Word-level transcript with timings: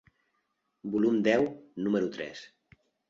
Volum 0.95 1.19
deu, 1.29 1.45
número 1.89 2.09
tres. 2.17 2.43